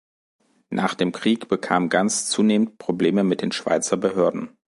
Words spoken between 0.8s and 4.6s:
dem Krieg bekam Ganz zunehmend Probleme mit den Schweizer Behörden.